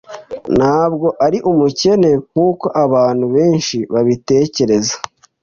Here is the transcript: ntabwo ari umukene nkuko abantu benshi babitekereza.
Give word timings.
ntabwo 0.57 1.07
ari 1.25 1.37
umukene 1.51 2.09
nkuko 2.31 2.65
abantu 2.83 3.25
benshi 3.35 3.77
babitekereza. 3.93 4.95